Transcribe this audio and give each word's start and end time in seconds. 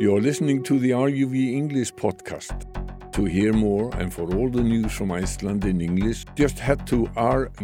You're 0.00 0.22
listening 0.22 0.62
to 0.62 0.78
the 0.78 0.92
RUV 0.92 1.52
English 1.52 1.92
podcast. 1.92 2.64
To 3.12 3.26
hear 3.26 3.52
more 3.52 3.94
and 3.96 4.10
for 4.10 4.34
all 4.34 4.48
the 4.48 4.62
news 4.62 4.92
from 4.94 5.12
Iceland 5.12 5.66
in 5.66 5.82
English, 5.82 6.24
just 6.34 6.58
head 6.58 6.86
to 6.86 7.04
ruv.is 7.08 7.58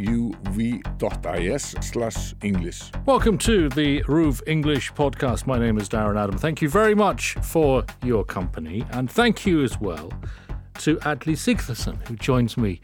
English. 2.42 2.82
Welcome 3.06 3.38
to 3.38 3.70
the 3.70 4.02
RUV 4.02 4.42
English 4.46 4.92
podcast. 4.92 5.46
My 5.46 5.58
name 5.58 5.78
is 5.78 5.88
Darren 5.88 6.22
Adam. 6.22 6.36
Thank 6.36 6.60
you 6.60 6.68
very 6.68 6.94
much 6.94 7.36
for 7.40 7.86
your 8.04 8.22
company, 8.22 8.84
and 8.90 9.10
thank 9.10 9.46
you 9.46 9.62
as 9.62 9.80
well 9.80 10.12
to 10.80 10.98
Atli 11.06 11.36
Sigþórsson, 11.36 12.06
who 12.06 12.16
joins 12.16 12.58
me 12.58 12.82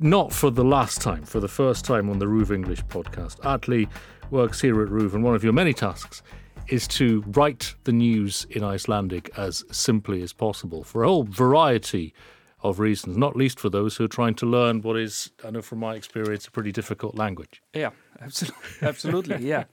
not 0.00 0.32
for 0.32 0.48
the 0.50 0.64
last 0.64 1.02
time, 1.02 1.24
for 1.24 1.40
the 1.40 1.48
first 1.48 1.84
time 1.84 2.08
on 2.08 2.18
the 2.20 2.26
RUV 2.26 2.54
English 2.54 2.82
podcast. 2.86 3.38
Atli 3.40 3.86
works 4.30 4.62
here 4.62 4.82
at 4.82 4.88
RUV, 4.88 5.12
and 5.12 5.22
one 5.22 5.34
of 5.34 5.44
your 5.44 5.52
many 5.52 5.74
tasks 5.74 6.22
is 6.68 6.88
to 6.88 7.24
write 7.26 7.74
the 7.84 7.92
news 7.92 8.46
in 8.50 8.62
Icelandic 8.64 9.30
as 9.36 9.64
simply 9.70 10.22
as 10.22 10.32
possible 10.32 10.82
for 10.84 11.02
a 11.02 11.08
whole 11.08 11.24
variety 11.24 12.14
of 12.62 12.80
reasons, 12.80 13.16
not 13.16 13.36
least 13.36 13.60
for 13.60 13.68
those 13.68 13.96
who 13.96 14.04
are 14.04 14.08
trying 14.08 14.34
to 14.34 14.46
learn 14.46 14.80
what 14.80 14.96
is, 14.96 15.30
I 15.44 15.50
know 15.50 15.62
from 15.62 15.80
my 15.80 15.94
experience, 15.94 16.46
a 16.46 16.50
pretty 16.50 16.72
difficult 16.72 17.14
language. 17.14 17.62
Yeah, 17.74 17.90
absolutely. 18.20 18.62
absolutely 18.82 19.46
yeah. 19.46 19.64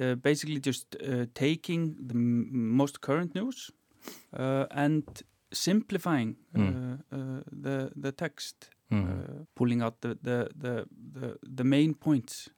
Uh, 0.00 0.14
basically, 0.14 0.58
just 0.58 0.96
uh, 0.96 1.26
taking 1.34 1.96
the 2.06 2.14
most 2.14 3.00
current 3.00 3.34
news 3.34 3.70
uh, 4.34 4.66
and 4.70 5.04
simplifying 5.52 6.36
mm. 6.56 6.98
the 7.10 7.92
the 7.94 8.12
text, 8.12 8.70
mm. 8.90 9.46
pulling 9.54 9.82
out 9.82 10.00
the, 10.00 10.16
the 10.22 10.48
the, 10.56 10.86
the 11.12 11.36
the 11.42 11.64
main 11.64 11.94
points. 11.94 12.48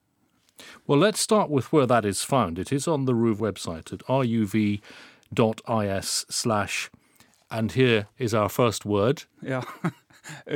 Well, 0.86 0.98
let's 0.98 1.20
start 1.20 1.50
with 1.50 1.72
where 1.72 1.86
that 1.86 2.04
is 2.04 2.22
found. 2.22 2.58
It 2.58 2.72
is 2.72 2.86
on 2.86 3.04
the 3.04 3.12
RUV 3.12 3.38
website 3.38 3.92
at 3.92 4.00
ruv.is 4.06 4.86
slash, 6.30 6.90
and 7.50 7.72
here 7.72 8.06
is 8.18 8.34
our 8.34 8.48
first 8.48 8.84
word. 8.84 9.24
Yeah, 9.42 9.62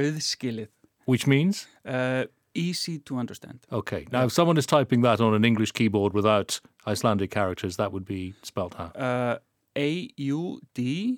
Which 1.05 1.27
means? 1.27 1.67
Uh, 1.84 2.25
easy 2.55 2.98
to 3.00 3.17
understand. 3.19 3.61
Okay. 3.72 4.06
Now, 4.12 4.20
yeah. 4.20 4.27
if 4.27 4.33
someone 4.33 4.56
is 4.56 4.67
typing 4.67 5.00
that 5.03 5.20
on 5.20 5.34
an 5.34 5.45
English 5.45 5.72
keyboard 5.72 6.12
without 6.12 6.61
Icelandic 6.87 7.31
characters, 7.31 7.77
that 7.77 7.92
would 7.92 8.05
be 8.05 8.34
spelled 8.42 8.75
how? 8.75 8.87
Uh, 8.87 9.39
A-U-D-S-K 9.77 11.17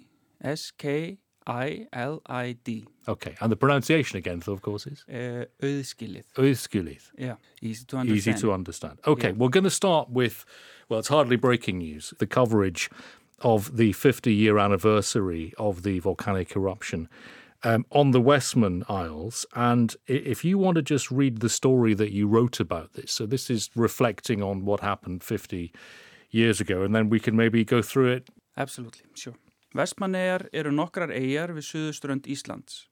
I-L-I-D. 1.46 2.86
Okay, 3.08 3.34
and 3.41 3.50
the 3.50 3.56
pronunciation 3.56 4.19
again, 4.19 4.42
though, 4.44 4.52
of 4.52 4.62
course, 4.62 4.86
is? 4.86 5.05
Uh. 5.08 5.47
Yeah, 7.19 7.36
easy 7.60 7.84
to 7.86 7.97
understand. 7.97 8.19
Easy 8.19 8.34
to 8.34 8.52
understand. 8.52 8.98
Okay, 9.06 9.28
yeah. 9.28 9.34
we're 9.34 9.48
going 9.48 9.64
to 9.64 9.70
start 9.70 10.10
with, 10.10 10.44
well, 10.88 11.00
it's 11.00 11.08
hardly 11.08 11.36
breaking 11.36 11.78
news, 11.78 12.14
the 12.19 12.27
coverage 12.27 12.91
of 13.41 13.77
the 13.77 13.92
50 13.92 14.32
year 14.32 14.58
anniversary 14.58 15.55
of 15.58 15.82
the 15.82 15.98
volcanic 15.98 16.55
eruption 16.55 17.08
um, 17.62 17.84
on 17.91 18.10
the 18.10 18.20
Westman 18.20 18.84
Isles. 18.88 19.47
And 19.54 19.94
if 20.06 20.44
you 20.44 20.58
want 20.58 20.77
to 20.77 20.82
just 20.82 21.10
read 21.10 21.41
the 21.41 21.48
story 21.48 21.94
that 21.94 22.12
you 22.12 22.27
wrote 22.27 22.60
about 22.60 22.94
this, 22.94 23.12
so 23.12 23.27
this 23.27 23.50
is 23.50 23.70
reflecting 23.75 24.42
on 24.42 24.64
what 24.64 24.80
happened 24.80 25.22
50 25.22 25.72
years 26.30 26.60
ago, 26.60 26.82
and 26.82 26.94
then 26.94 27.08
we 27.08 27.20
can 27.20 27.36
maybe 27.36 27.64
go 27.64 27.82
through 27.82 28.12
it. 28.12 28.28
Absolutely, 28.56 29.02
sure. 29.14 29.34
Vestmannegar 29.70 30.48
eru 30.50 30.72
nokkrar 30.74 31.12
eigjar 31.14 31.52
við 31.54 31.68
suðuströnd 31.68 32.24
Íslands. 32.26 32.88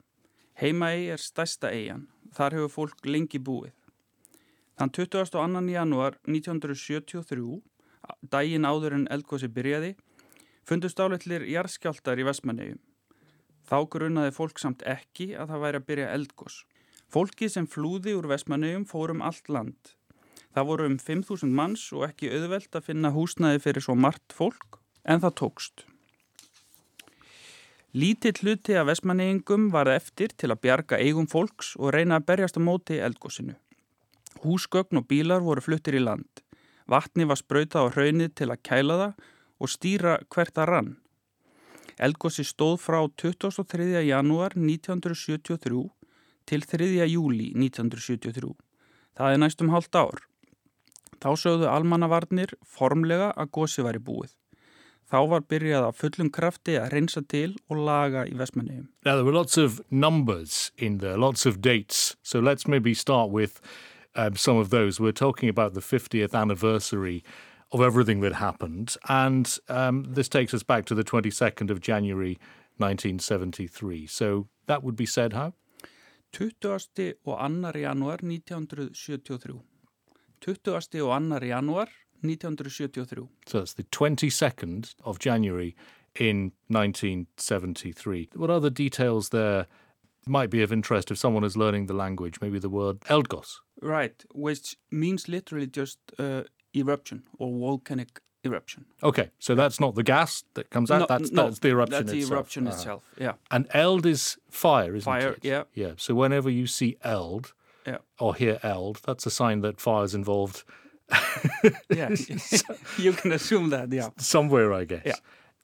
Heimaei 0.61 1.09
er 1.11 1.19
stærsta 1.19 1.73
eigjan. 1.75 2.05
Þar 2.31 2.55
hefur 2.55 2.71
fólk 2.71 3.09
lengi 3.09 3.41
búið. 3.43 3.73
Þann 4.79 4.93
22. 4.95 5.71
januar 5.73 6.15
1973, 6.23 7.57
daginn 8.31 8.63
áður 8.63 8.95
en 8.95 9.09
eldgósi 9.11 9.49
byrjaði, 9.51 9.97
fundust 10.63 11.03
áleitlir 11.03 11.43
jarðskjáltar 11.51 12.21
í 12.21 12.27
Vestmannegjum. 12.29 12.79
Þá 13.67 13.77
grunnaði 13.91 14.31
fólk 14.39 14.63
samt 14.63 14.87
ekki 14.87 15.33
að 15.35 15.51
það 15.51 15.63
væri 15.65 15.81
að 15.81 15.87
byrja 15.91 16.09
eldgós. 16.15 16.61
Fólki 17.11 17.51
sem 17.51 17.67
flúði 17.67 18.15
úr 18.15 18.31
Vestmannegjum 18.31 18.87
fórum 18.87 19.19
allt 19.25 19.51
land. 19.51 19.95
Það 20.55 20.71
voru 20.71 20.89
um 20.93 20.97
5.000 20.97 21.51
manns 21.59 21.89
og 21.91 22.07
ekki 22.07 22.31
auðvelt 22.31 22.71
að 22.71 22.87
finna 22.87 23.11
húsnaði 23.11 23.65
fyrir 23.67 23.83
svo 23.83 23.99
margt 23.99 24.31
fólk, 24.31 24.79
en 25.03 25.19
það 25.19 25.41
tókst. 25.43 25.88
Lítill 27.89 28.37
hluti 28.43 28.75
af 28.77 28.85
vestmanningum 28.85 29.71
var 29.73 29.89
eftir 29.89 30.29
til 30.37 30.51
að 30.53 30.59
bjarga 30.61 30.99
eigum 31.01 31.25
fólks 31.25 31.71
og 31.79 31.95
reyna 31.95 32.19
að 32.19 32.27
berjast 32.27 32.59
á 32.59 32.61
móti 32.61 32.99
eldgósinu. 33.01 33.55
Húsgögn 34.43 35.01
og 35.01 35.07
bílar 35.09 35.41
voru 35.41 35.63
fluttir 35.65 35.97
í 35.97 36.03
land. 36.03 36.29
Vatni 36.85 37.25
var 37.25 37.41
spröytað 37.41 37.89
á 37.89 37.93
hraunið 37.95 38.35
til 38.37 38.49
að 38.53 38.61
kæla 38.61 38.97
það 39.01 39.25
og 39.57 39.73
stýra 39.73 40.13
hvert 40.29 40.61
að 40.61 40.69
rann. 40.69 40.91
Eldgósi 41.97 42.45
stóð 42.45 42.77
frá 42.77 43.01
23. 43.09 44.05
janúar 44.05 44.53
1973 44.53 45.89
til 46.45 46.61
3. 46.61 47.09
júli 47.09 47.49
1973. 47.57 48.53
Það 49.17 49.33
er 49.33 49.41
næstum 49.41 49.73
hálft 49.73 49.97
ár. 49.97 50.21
Þá 51.17 51.29
sögðu 51.41 51.73
almannavarnir 51.73 52.53
formlega 52.61 53.33
að 53.33 53.49
gósi 53.57 53.81
væri 53.81 53.97
búið. 53.97 54.37
Þá 55.09 55.19
var 55.29 55.45
byrjað 55.49 55.87
að 55.87 55.95
fullum 55.97 56.29
krafti 56.29 56.75
að 56.77 56.91
reynsa 56.93 57.23
til 57.25 57.55
og 57.69 57.79
laga 57.87 58.27
í 58.29 58.35
Vestmannegjum. 58.37 58.89
Now 59.05 59.15
there 59.15 59.25
were 59.25 59.33
lots 59.33 59.57
of 59.57 59.81
numbers 59.89 60.71
in 60.77 60.99
there, 60.99 61.17
lots 61.17 61.45
of 61.45 61.61
dates. 61.61 62.15
So 62.21 62.39
let's 62.39 62.67
maybe 62.67 62.93
start 62.93 63.31
with 63.31 63.59
um, 64.15 64.35
some 64.35 64.57
of 64.57 64.69
those. 64.69 64.99
We're 64.99 65.11
talking 65.11 65.49
about 65.49 65.73
the 65.73 65.81
50th 65.81 66.35
anniversary 66.35 67.23
of 67.71 67.81
everything 67.81 68.21
that 68.21 68.33
happened. 68.33 68.95
And 69.07 69.57
um, 69.67 70.05
this 70.13 70.29
takes 70.29 70.53
us 70.53 70.63
back 70.63 70.85
to 70.85 70.95
the 70.95 71.03
22nd 71.03 71.71
of 71.71 71.81
January 71.81 72.37
1973. 72.77 74.07
So 74.07 74.47
that 74.67 74.83
would 74.83 74.95
be 74.95 75.05
said 75.05 75.33
how? 75.33 75.53
20. 76.33 76.69
og 76.69 76.81
2. 76.95 77.13
januar 77.79 78.21
1973. 78.21 79.61
20. 80.41 80.75
og 80.75 80.83
2. 80.91 81.45
januar 81.45 81.89
1973. 82.21 83.27
So 83.45 83.59
that's 83.59 83.73
the 83.73 83.83
22nd 83.83 84.95
of 85.03 85.19
January 85.19 85.75
in 86.15 86.51
1973. 86.67 88.29
What 88.35 88.49
other 88.49 88.69
details 88.69 89.29
there 89.29 89.67
might 90.25 90.49
be 90.49 90.61
of 90.61 90.71
interest 90.71 91.11
if 91.11 91.17
someone 91.17 91.43
is 91.43 91.55
learning 91.55 91.87
the 91.87 91.93
language? 91.93 92.41
Maybe 92.41 92.59
the 92.59 92.69
word 92.69 92.99
eldgos. 93.01 93.57
Right, 93.81 94.23
which 94.33 94.75
means 94.91 95.27
literally 95.27 95.67
just 95.67 95.99
uh, 96.17 96.43
eruption 96.75 97.23
or 97.37 97.57
volcanic 97.57 98.21
eruption. 98.45 98.85
Okay, 99.03 99.31
so 99.39 99.55
that's 99.55 99.79
not 99.79 99.95
the 99.95 100.03
gas 100.03 100.43
that 100.53 100.69
comes 100.69 100.91
out. 100.91 101.01
No, 101.01 101.05
that's, 101.17 101.31
no, 101.31 101.45
that's 101.45 101.59
the 101.59 101.69
eruption 101.69 102.05
that's 102.05 102.11
itself. 102.13 102.29
the 102.29 102.35
eruption 102.35 102.67
ah. 102.67 102.71
itself. 102.71 103.09
Yeah. 103.17 103.33
And 103.51 103.67
eld 103.73 104.05
is 104.05 104.37
fire, 104.49 104.95
isn't 104.95 105.05
fire, 105.05 105.19
it? 105.19 105.23
Fire. 105.23 105.37
Yeah. 105.41 105.63
Yeah. 105.73 105.93
So 105.97 106.15
whenever 106.15 106.49
you 106.49 106.67
see 106.67 106.97
eld, 107.03 107.53
yeah. 107.85 107.97
or 108.19 108.35
hear 108.35 108.59
eld, 108.63 109.01
that's 109.05 109.25
a 109.25 109.31
sign 109.31 109.61
that 109.61 109.79
fire 109.79 110.03
is 110.03 110.15
involved 110.15 110.63
yeah, 111.89 112.15
you 112.97 113.13
can 113.13 113.31
assume 113.31 113.69
that, 113.69 113.91
yeah. 113.91 114.09
Somewhere, 114.17 114.73
I 114.73 114.85
guess. 114.85 115.01
Yeah. 115.05 115.15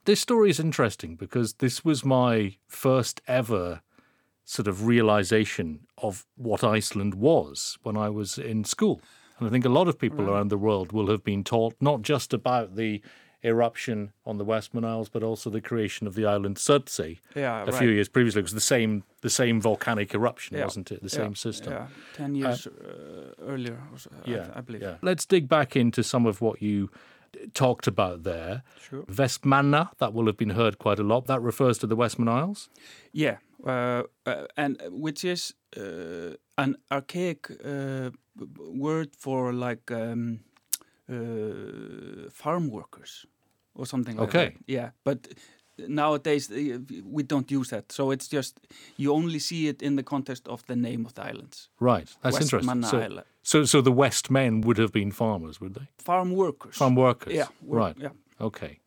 This 0.06 0.20
story 0.20 0.50
is 0.50 0.60
interesting 0.60 1.16
because 1.16 1.56
this 1.56 1.84
was 1.84 2.06
my 2.06 2.58
first 2.68 3.22
ever 3.28 3.82
sort 4.44 4.68
of 4.68 4.86
realization 4.86 5.88
of 5.98 6.26
what 6.36 6.64
Iceland 6.64 7.16
was 7.16 7.78
when 7.82 7.98
I 7.98 8.10
was 8.10 8.38
in 8.38 8.64
school. 8.64 9.02
And 9.40 9.48
I 9.48 9.52
think 9.52 9.66
a 9.66 9.70
lot 9.70 9.88
of 9.88 9.98
people 9.98 10.24
right. 10.24 10.32
around 10.32 10.50
the 10.50 10.58
world 10.58 10.92
will 10.92 11.10
have 11.10 11.24
been 11.24 11.44
taught 11.44 11.76
not 11.82 12.04
just 12.04 12.34
about 12.34 12.76
the 12.76 13.02
eruption 13.46 14.12
on 14.26 14.38
the 14.38 14.44
Westman 14.44 14.84
Isles, 14.84 15.10
but 15.10 15.24
also 15.24 15.50
the 15.50 15.62
creation 15.62 16.08
of 16.08 16.16
the 16.16 16.26
island 16.26 16.58
Surtsey 16.58 17.20
yeah, 17.36 17.62
a 17.62 17.66
right. 17.66 17.76
few 17.76 17.90
years 17.90 18.10
previously. 18.10 18.40
It 18.40 18.44
was 18.44 18.54
the 18.54 18.60
same 18.60 19.04
the 19.22 19.30
same 19.30 19.62
volcanic 19.62 20.14
eruption, 20.14 20.58
yeah. 20.58 20.64
wasn't 20.64 20.92
it? 20.92 21.02
The 21.02 21.16
yeah. 21.16 21.24
same 21.24 21.36
system. 21.36 21.74
Yeah, 21.74 21.88
ten 22.14 22.36
years 22.36 22.68
uh, 22.68 22.72
uh, 22.72 23.46
earlier, 23.46 23.80
yeah, 24.26 24.52
I, 24.54 24.60
I, 24.60 24.62
believe. 24.62 24.82
Yeah. 24.82 24.98
Let's 25.02 25.26
dig 25.26 25.48
back 25.48 25.76
into 25.76 26.04
some 26.04 26.26
of 26.26 26.42
what 26.42 26.62
you 26.62 26.90
talked 27.54 27.88
about 27.88 28.24
there. 28.24 28.64
Sure. 28.82 29.04
Vestmanna, 29.04 29.90
that 29.98 30.14
will 30.14 30.26
have 30.26 30.38
been 30.38 30.52
heard 30.52 30.78
quite 30.78 31.00
a 31.00 31.04
lot. 31.04 31.26
That 31.28 31.42
refers 31.42 31.78
to 31.80 31.88
the 31.88 31.96
Westman 31.96 32.28
Isles. 32.28 32.70
Yeah, 33.12 33.38
uh, 33.66 34.04
uh 34.26 34.46
and 34.58 34.82
which 34.90 35.24
is 35.24 35.54
uh, 35.78 36.36
an 36.58 36.78
archaic 36.92 37.50
uh, 37.64 38.10
word 38.58 39.16
for 39.18 39.54
like. 39.54 39.92
Um, 39.92 40.40
farm 42.32 42.68
workers 42.72 43.28
or 43.76 43.86
something 43.86 44.18
like 44.18 44.30
okay. 44.30 44.46
that. 44.46 44.64
Yeah, 44.68 44.90
but 45.04 45.28
nowadays 45.78 46.50
eh, 46.52 46.78
we 47.06 47.24
don't 47.24 47.50
use 47.52 47.70
that. 47.70 47.92
So 47.92 48.12
it's 48.12 48.28
just 48.28 48.60
you 48.98 49.14
only 49.14 49.40
see 49.40 49.68
it 49.68 49.82
in 49.82 49.96
the 49.96 50.04
context 50.04 50.48
of 50.48 50.66
the 50.68 50.76
name 50.76 51.06
of 51.06 51.14
the 51.14 51.24
islands. 51.24 51.70
Right, 51.80 52.08
that's 52.22 52.36
West 52.36 52.54
interesting. 52.54 52.84
So, 52.84 53.00
Island. 53.00 53.24
so, 53.44 53.66
so 53.66 53.82
the 53.82 53.92
West 53.92 54.32
men 54.32 54.62
would 54.62 54.78
have 54.78 54.92
been 54.92 55.12
farmers, 55.12 55.60
would 55.62 55.76
they? 55.76 55.88
Farm 56.00 56.32
workers. 56.32 56.76
Farm 56.76 56.96
workers. 56.96 57.34
Yeah. 57.34 57.48
right. 57.66 57.96
Yeah. 58.00 58.10
Okay. 58.40 58.80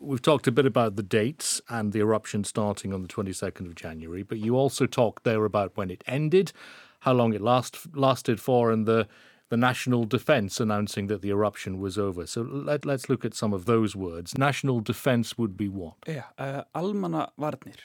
We've 0.00 0.22
talked 0.22 0.46
a 0.46 0.52
bit 0.52 0.64
about 0.64 0.96
the 0.96 1.02
dates 1.02 1.60
and 1.68 1.92
the 1.92 2.00
eruption 2.00 2.44
starting 2.44 2.94
on 2.94 3.02
the 3.02 3.08
22nd 3.08 3.66
of 3.66 3.74
January, 3.74 4.22
but 4.22 4.38
you 4.38 4.56
also 4.56 4.86
talked 4.86 5.24
there 5.24 5.44
about 5.44 5.76
when 5.76 5.90
it 5.90 6.02
ended, 6.06 6.52
how 7.00 7.12
long 7.12 7.34
it 7.34 7.42
last 7.42 7.76
lasted 7.94 8.40
for, 8.40 8.70
and 8.70 8.86
the 8.86 9.06
the 9.52 9.56
national 9.58 10.04
defense 10.06 10.62
announcing 10.62 11.08
that 11.08 11.20
the 11.20 11.28
eruption 11.28 11.78
was 11.78 11.98
over. 11.98 12.26
So 12.26 12.40
let, 12.40 12.86
let's 12.86 13.10
look 13.10 13.22
at 13.24 13.34
some 13.34 13.52
of 13.52 13.64
those 13.66 13.94
words. 13.94 14.38
National 14.38 14.80
defense 14.80 15.36
would 15.36 15.56
be 15.56 15.68
what? 15.68 15.94
Yeah, 16.08 16.24
uh, 16.38 16.62
almannavarnir, 16.74 17.80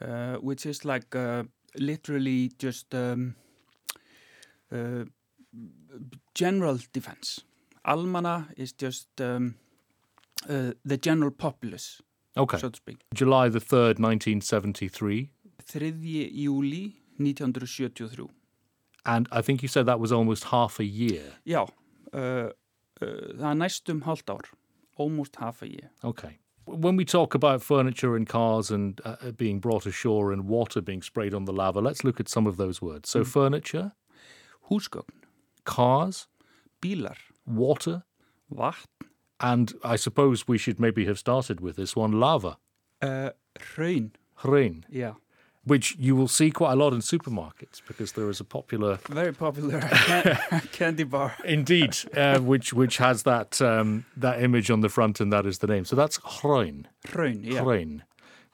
uh, 0.00 0.36
which 0.48 0.64
is 0.64 0.84
like 0.84 1.16
uh, 1.16 1.42
literally 1.80 2.52
just 2.64 2.94
um, 2.94 3.34
uh, 4.70 5.04
general 6.34 6.78
defense. 6.92 7.40
Almanna 7.84 8.46
is 8.56 8.72
just 8.72 9.08
um, 9.20 9.56
uh, 10.48 10.70
the 10.84 10.96
general 10.96 11.32
populace, 11.32 12.00
Okay. 12.36 12.58
so 12.58 12.68
to 12.68 12.76
speak. 12.76 12.98
July 13.14 13.48
the 13.48 13.60
3rd, 13.60 13.98
1973. 13.98 15.30
3. 15.64 16.30
júli 16.32 16.94
1973. 17.18 18.28
And 19.06 19.28
I 19.30 19.40
think 19.40 19.62
you 19.62 19.68
said 19.68 19.86
that 19.86 20.00
was 20.00 20.12
almost 20.12 20.44
half 20.44 20.80
a 20.80 20.84
year. 20.84 21.34
Já, 21.46 21.68
uh, 22.12 22.18
uh, 22.18 22.50
það 23.00 23.50
er 23.50 23.54
næstum 23.54 24.02
halvt 24.02 24.30
ár, 24.30 24.50
almost 24.96 25.36
half 25.36 25.62
a 25.62 25.68
year. 25.68 25.90
Okay. 26.02 26.38
When 26.64 26.96
we 26.96 27.04
talk 27.04 27.34
about 27.34 27.62
furniture 27.62 28.16
and 28.16 28.28
cars 28.28 28.72
and 28.72 29.00
uh, 29.04 29.30
being 29.36 29.60
brought 29.60 29.86
ashore 29.86 30.32
and 30.32 30.48
water 30.48 30.80
being 30.80 31.02
sprayed 31.02 31.32
on 31.32 31.44
the 31.44 31.52
lava, 31.52 31.80
let's 31.80 32.02
look 32.02 32.18
at 32.18 32.28
some 32.28 32.48
of 32.48 32.56
those 32.56 32.82
words. 32.82 33.08
So, 33.08 33.22
furniture, 33.22 33.92
Húsgögn, 34.68 35.08
cars, 35.64 36.26
bílar, 36.82 37.16
water, 37.46 38.02
vatn, 38.52 38.86
and 39.38 39.72
I 39.84 39.94
suppose 39.94 40.48
we 40.48 40.58
should 40.58 40.80
maybe 40.80 41.04
have 41.04 41.20
started 41.20 41.60
with 41.60 41.76
this 41.76 41.94
one 41.94 42.18
lava, 42.18 42.56
uh, 43.00 43.30
hraun, 43.60 44.10
já, 44.92 45.14
which 45.66 45.96
you 45.98 46.14
will 46.16 46.28
see 46.28 46.50
quite 46.50 46.72
a 46.72 46.76
lot 46.76 46.92
in 46.92 47.00
supermarkets 47.00 47.82
because 47.88 48.12
there 48.12 48.30
is 48.30 48.40
a 48.40 48.44
popular, 48.44 48.98
very 49.10 49.32
popular 49.32 49.80
candy 50.72 51.04
bar. 51.04 51.34
indeed, 51.44 51.96
uh, 52.16 52.38
which 52.38 52.72
which 52.72 52.98
has 52.98 53.22
that 53.24 53.60
um, 53.60 54.04
that 54.20 54.42
image 54.42 54.70
on 54.70 54.80
the 54.80 54.88
front 54.88 55.20
and 55.20 55.32
that 55.32 55.44
is 55.46 55.58
the 55.58 55.66
name. 55.66 55.84
So 55.84 55.96
that's 55.96 56.18
hrein, 56.18 56.86
Hraun, 57.08 57.40
yeah. 57.42 57.60
hrein, 57.62 58.02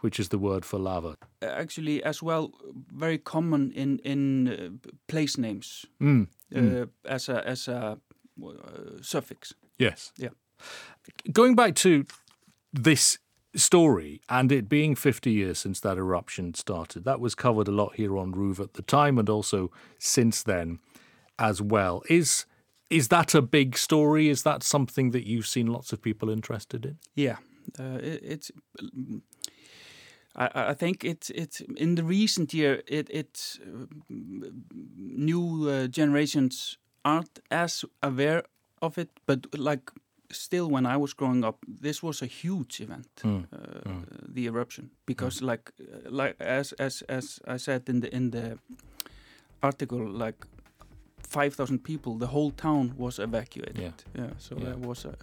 which 0.00 0.18
is 0.18 0.28
the 0.28 0.38
word 0.38 0.64
for 0.64 0.78
lava. 0.80 1.16
Actually, 1.42 2.02
as 2.04 2.22
well, 2.22 2.50
very 2.96 3.18
common 3.18 3.72
in 3.72 3.98
in 4.04 4.48
uh, 4.48 4.88
place 5.06 5.36
names 5.40 5.86
Mm. 6.00 6.26
uh, 6.56 6.86
as 7.04 7.28
a 7.28 7.46
as 7.48 7.68
a 7.68 7.98
uh, 8.42 9.02
suffix. 9.02 9.54
Yes. 9.78 10.12
Yeah. 10.16 10.30
Going 11.32 11.54
back 11.56 11.74
to 11.74 12.04
this 12.82 13.18
story 13.54 14.20
and 14.28 14.50
it 14.50 14.68
being 14.68 14.94
50 14.94 15.30
years 15.30 15.58
since 15.58 15.80
that 15.80 15.98
eruption 15.98 16.54
started, 16.54 17.04
that 17.04 17.20
was 17.20 17.34
covered 17.34 17.68
a 17.68 17.72
lot 17.72 17.94
here 17.96 18.16
on 18.16 18.32
RUV 18.32 18.60
at 18.60 18.74
the 18.74 18.82
time 18.82 19.18
and 19.18 19.28
also 19.28 19.70
since 19.98 20.42
then 20.42 20.78
as 21.38 21.60
well. 21.60 22.02
Is 22.08 22.46
is 22.90 23.08
that 23.08 23.34
a 23.34 23.40
big 23.40 23.78
story? 23.78 24.28
Is 24.28 24.42
that 24.42 24.62
something 24.62 25.12
that 25.12 25.26
you've 25.26 25.46
seen 25.46 25.66
lots 25.66 25.92
of 25.92 26.02
people 26.02 26.28
interested 26.28 26.84
in? 26.84 26.98
Yeah, 27.14 27.36
uh, 27.78 27.98
it, 28.02 28.20
it's. 28.22 28.50
I, 30.36 30.50
I 30.54 30.74
think 30.74 31.02
it's 31.04 31.30
it's 31.30 31.60
in 31.76 31.94
the 31.94 32.04
recent 32.04 32.52
year 32.52 32.82
it 32.86 33.08
it's 33.10 33.58
uh, 33.60 33.86
new 34.10 35.70
uh, 35.70 35.86
generations 35.86 36.78
aren't 37.04 37.40
as 37.50 37.84
aware 38.02 38.42
of 38.82 38.98
it, 38.98 39.08
but 39.26 39.46
like 39.58 39.90
still 40.32 40.68
when 40.70 40.86
I 40.86 40.96
was 40.96 41.14
growing 41.14 41.44
up, 41.44 41.56
this 41.82 42.02
was 42.02 42.22
a 42.22 42.26
huge 42.26 42.80
event, 42.80 43.06
uh, 43.24 43.38
the 44.34 44.46
eruption, 44.46 44.90
because 45.06 45.42
like 45.42 45.72
uh, 45.80 46.10
like 46.10 46.34
as 46.40 46.72
as 46.78 47.02
as 47.08 47.40
I 47.46 47.58
said 47.58 47.88
in 47.88 48.00
the 48.00 48.08
in 48.14 48.30
the 48.30 48.58
article, 49.62 49.98
like 50.26 50.46
five 51.28 51.54
thousand 51.54 51.78
people, 51.84 52.18
the 52.18 52.26
whole 52.26 52.50
town 52.50 52.94
was 52.96 53.18
evacuated. 53.18 53.78
Yeah. 53.78 53.92
yeah 54.24 54.30
so 54.38 54.56
Yeah. 54.56 54.64
that 54.70 54.78
was 54.86 55.04
a 55.04 55.14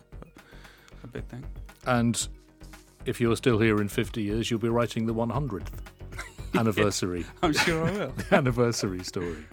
a 1.03 1.07
big 1.07 1.23
thing. 1.27 1.43
And 1.85 2.29
if 3.05 3.21
you're 3.21 3.35
still 3.37 3.59
here 3.59 3.81
in 3.81 3.87
50 3.87 4.21
years, 4.21 4.49
you'll 4.51 4.59
be 4.59 4.69
writing 4.69 5.05
the 5.07 5.13
100th 5.13 5.67
anniversary 6.59 7.25
I'm 7.41 7.53
sure 7.53 7.85
I 7.85 7.91
will. 7.91 8.13
anniversary 8.31 9.03
story. 9.03 9.45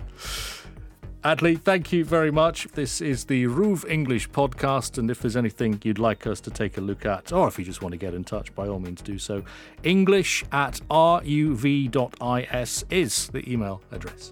Atli, 1.26 1.56
thank 1.56 1.92
you 1.92 2.04
very 2.04 2.30
much. 2.30 2.68
This 2.74 3.00
is 3.00 3.24
the 3.24 3.46
RUV 3.46 3.90
English 3.90 4.30
podcast, 4.30 4.96
and 4.96 5.10
if 5.10 5.20
there's 5.20 5.36
anything 5.36 5.80
you'd 5.82 5.98
like 5.98 6.24
us 6.24 6.40
to 6.42 6.50
take 6.50 6.78
a 6.78 6.80
look 6.80 7.04
at, 7.04 7.32
or 7.32 7.48
if 7.48 7.58
you 7.58 7.64
just 7.64 7.82
want 7.82 7.94
to 7.94 7.96
get 7.96 8.14
in 8.14 8.22
touch, 8.22 8.54
by 8.54 8.68
all 8.68 8.78
means 8.78 9.02
do 9.02 9.18
so. 9.18 9.42
English 9.82 10.44
at 10.52 10.80
ruv.is 10.88 12.84
is 12.90 13.28
the 13.30 13.52
email 13.52 13.82
address. 13.90 14.30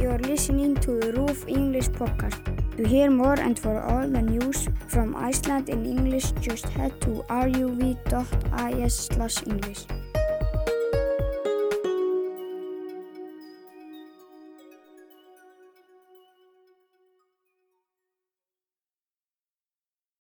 You 0.00 0.10
are 0.10 0.20
listening 0.20 0.76
to 0.76 1.00
the 1.00 1.12
RUV 1.12 1.48
English 1.48 1.88
podcast. 1.88 2.40
To 2.76 2.86
hear 2.86 3.10
more 3.10 3.40
and 3.40 3.58
for 3.58 3.82
all 3.82 4.08
the 4.08 4.22
news 4.22 4.68
from 4.86 5.16
Iceland 5.16 5.68
in 5.68 5.84
English, 5.84 6.30
just 6.40 6.66
head 6.66 7.00
to 7.00 7.24
ruv.is/english. 7.28 9.86